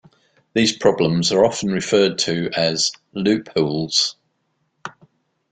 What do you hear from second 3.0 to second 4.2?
"loopholes".